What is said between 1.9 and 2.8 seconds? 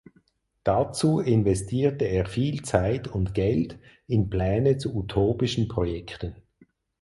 er viel